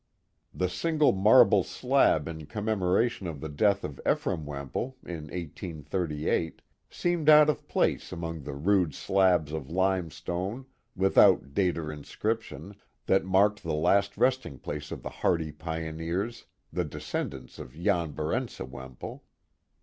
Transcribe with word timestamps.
The 0.51 0.67
single 0.67 1.11
marble 1.11 1.61
slab 1.63 2.27
in 2.27 2.47
commemoration 2.47 3.27
of 3.27 3.39
the 3.39 3.49
death 3.49 3.83
of 3.83 4.01
Ephraim 4.03 4.47
Wemple, 4.47 4.97
in 5.05 5.25
1838, 5.25 6.63
seemed 6.89 7.29
out 7.29 7.51
of 7.51 7.67
place 7.67 8.11
among 8.11 8.41
the 8.41 8.55
rude 8.55 8.95
slabs 8.95 9.51
of 9.51 9.69
limestone, 9.69 10.65
without 10.95 11.53
date 11.53 11.77
or 11.77 11.91
inscription, 11.91 12.73
that 13.05 13.25
marked 13.25 13.61
the 13.61 13.75
last 13.75 14.17
resting 14.17 14.57
place 14.57 14.91
of 14.91 15.03
the 15.03 15.11
hardy 15.21 15.51
pioneers, 15.51 16.45
the 16.73 16.83
descendants 16.83 17.59
of 17.59 17.73
Jan 17.79 18.13
Barentse 18.13 18.59
Wemple. 18.63 19.23